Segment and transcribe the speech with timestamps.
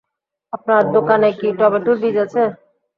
[0.53, 2.43] আপনার দোকানে কী টমেটোর বীজ আছে?